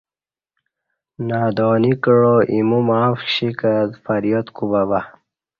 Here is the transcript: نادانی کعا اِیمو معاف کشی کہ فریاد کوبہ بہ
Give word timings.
نادانی 1.27 1.93
کعا 2.03 2.35
اِیمو 2.51 2.79
معاف 2.87 3.19
کشی 3.25 3.49
کہ 3.59 3.71
فریاد 4.03 4.47
کوبہ 4.55 4.81
بہ 4.89 4.99